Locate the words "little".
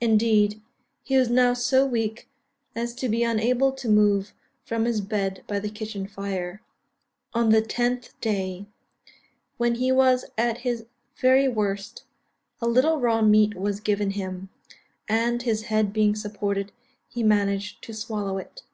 12.66-12.98